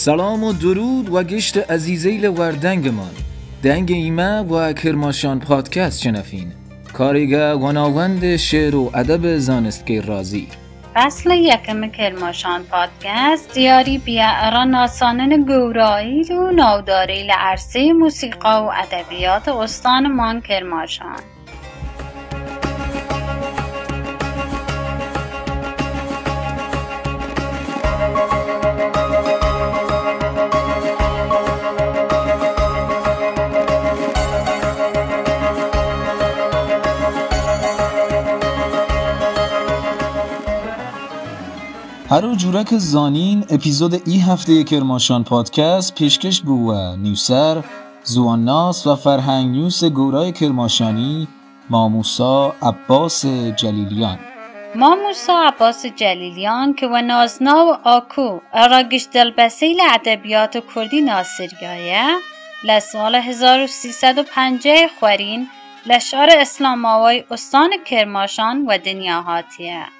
[0.00, 3.10] سلام و درود و گشت عزیزیل وردنگمان.
[3.62, 6.52] دنگ ایمه و کرماشان پادکست شنفین.
[6.92, 10.48] کارگه و ناوند شعر و ادب زانستگی رازی.
[10.94, 19.48] فصل یکم کرماشان پادکست دیاری بیا ارا ناسانن گورایی و نوداری لعرصه موسیقا و ادبیات
[19.48, 21.20] استانمان کرماشان.
[42.12, 47.64] هر جورک زانین اپیزود ای هفته کرماشان پادکست پیشکش بو نیوسر
[48.04, 51.28] زوانناس و فرهنگ نیوس گورای کرماشانی
[51.70, 53.26] ماموسا عباس
[53.56, 54.18] جلیلیان.
[54.74, 62.06] ماموسا عباس جلیلیان که و نازنا و آکو اراگش دلبسیل ادبیات کردی ناصریایه
[62.64, 65.46] لسال 1350 خورین
[65.86, 69.99] لشار اسلام آوای استان کرماشان و دنیا هاتیه.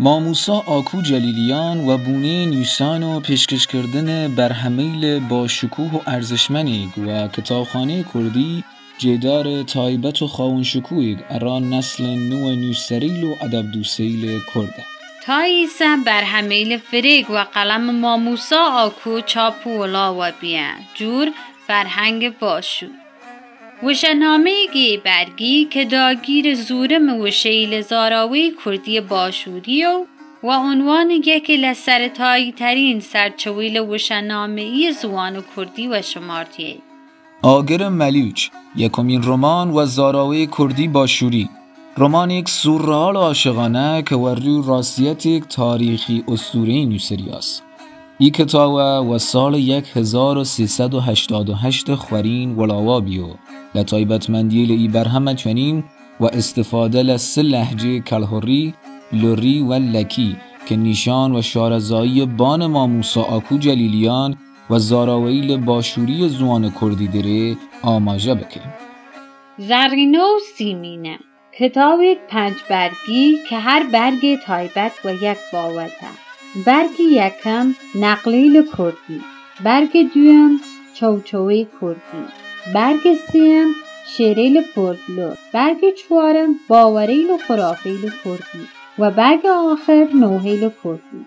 [0.00, 7.28] ماموسا آکو جلیلیان و بونه نیسان و پیشکش کردن برهمیل با شکوه و ارزشمنیگ و
[7.28, 8.64] کتابخانه کردی
[8.98, 14.84] جدار تایبت و خاون شکویگ اران نسل نو نیوسریل و ادب دوسیل کرده.
[15.26, 21.28] تاییسه برهمیل فریگ و قلم ماموسا آکو چاپولا و بیان جور
[21.66, 22.86] فرهنگ باشو.
[23.82, 24.66] وشنامه
[25.04, 30.06] برگی که داگیر زورم وشیل زاراوی کردی باشوری و
[30.42, 36.76] و عنوان یکی لسرتایی ترین سرچویل وشنامه ای زوان کردی و شمارتیه
[37.42, 41.48] آگر ملیوچ یکمین رمان و زاراوی کردی باشوری.
[41.98, 47.67] رمان یک سورال عاشقانه که ورلو راستیت یک تاریخی اسطوره نوسریاست
[48.20, 48.72] ای کتاب
[49.10, 53.26] و سال 1388 خورین ولاوا بیو.
[53.74, 55.84] لطایبتمندی ای برهم چنین
[56.20, 58.74] و استفاده لسه لحجه کلهوری
[59.12, 60.36] لوری و لکی
[60.66, 64.36] که نیشان و شارزایی بان ماموسا آکو جلیلیان
[64.70, 68.60] و زاراویل باشوری زوان کردی داره آماجه بکن.
[69.58, 70.24] زرینو
[70.56, 71.18] سیمینه.
[71.58, 75.38] کتاب پنج برگی که هر برگ تایبت و یک
[76.66, 79.20] برگ یکم نقلیل کردی
[79.64, 80.60] برگ دویم
[80.94, 82.24] چوچوی کردی
[82.74, 83.74] برگ سیم
[84.16, 91.26] شریل پردلو برگ چوارم باوریل و خرافیل کردی و برگ آخر نوهیل کردی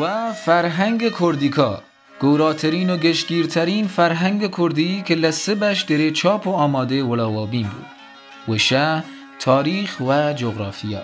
[0.00, 1.82] و فرهنگ کردیکا
[2.20, 9.04] گوراترین و گشگیرترین فرهنگ کردی که لسه بش دره چاپ و آماده ولاوابین بود وشه
[9.38, 11.02] تاریخ و جغرافیا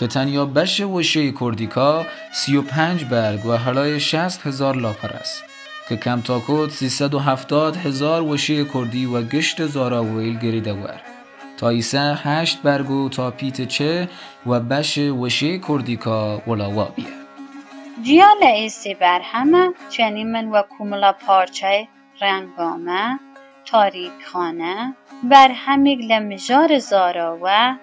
[0.00, 5.44] که تنیا بش وشه کردیکا 35 برگ و حلای 60 هزار لاپر است.
[5.88, 11.00] که کم تا کد 370 هزار وشه کردی و گشت زاراویل گریده ور.
[11.56, 14.08] تا ایسه هشت برگو تا پیت چه
[14.46, 17.06] و بش وشه کردیکا ولاوا بیه
[18.02, 21.88] جیا لعیسی بر همه چنین من و کوملا پارچه
[22.20, 23.18] رنگامه.
[23.70, 24.96] تاریک خانه
[25.30, 27.76] بر همیگ لمجار زارا و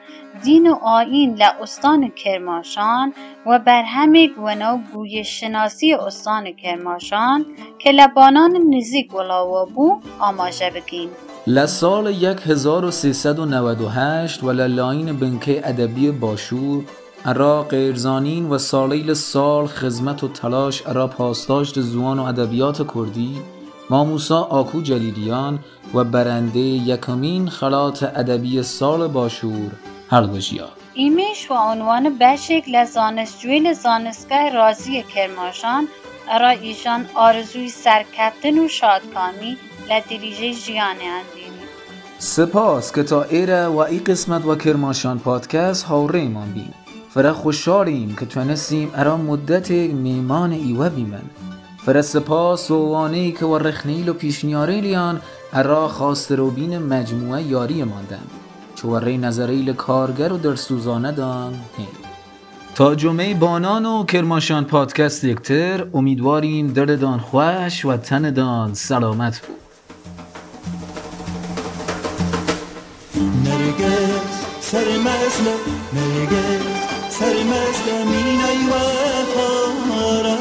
[0.43, 3.13] دین و آین لأستان کرماشان
[3.45, 7.45] و بر همیگ و گوی شناسی استان کرماشان
[7.79, 11.09] که لبانان نزیک ولاوا بو آماجه بگین.
[11.47, 16.83] لسال 1398 و للاین بنکه ادبی باشور
[17.25, 23.35] ارا غیرزانین و سالیل سال خدمت و تلاش ارا پاسداشت زوان و ادبیات کردی.
[23.89, 25.59] ماموسا آکو جلیلیان
[25.93, 29.71] و برنده یکمین خلاط ادبی سال باشور
[30.09, 35.87] هلوژیا ایمیش و عنوان بشک لزانشجوی لزانستگاه رازی کرماشان
[36.31, 39.57] ارا ایشان آرزوی سرکفتن و شادکامی
[39.89, 41.65] لدریجه جیانه اندینی.
[42.17, 46.73] سپاس که تا ایره و ای قسمت و کرماشان پادکست هاوره ایمان بیم
[47.09, 51.21] فره خوشحالیم که تونستیم ارا مدت میمان ایوه بیمن.
[51.85, 55.21] فره سپاس و که و رخنیل و پیشنیاریلیان
[55.53, 58.23] ارا خواست روبین مجموعه یاری ماندن
[58.75, 61.87] چو وره نظریل کارگر و در سوزانه دان هی.
[62.75, 69.55] تا جمعه بانان و کرماشان پادکست یکتر امیدواریم دردان خوش و تندان سلامت بود
[73.45, 75.43] نرگس سر مثل
[75.93, 76.61] نرگس
[77.09, 77.33] سر
[78.03, 78.73] مینای و
[79.35, 80.35] خارا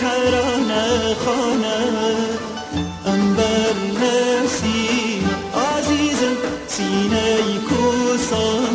[0.00, 1.78] ترانه خانه.
[3.06, 5.24] انبر نفسی
[5.54, 6.36] عزیزم
[6.68, 8.67] سینه کوسان.